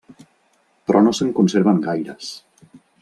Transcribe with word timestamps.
Però 0.87 1.01
no 1.07 1.13
se'n 1.19 1.29
conserven 1.41 1.83
gaires. 1.85 2.33